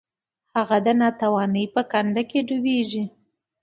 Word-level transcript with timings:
هغه 0.55 0.77
د 0.85 0.87
ناتوانۍ 1.01 1.65
په 1.73 1.81
کنده 1.91 2.23
کې 2.29 2.39
ډوبیږي. 2.47 3.03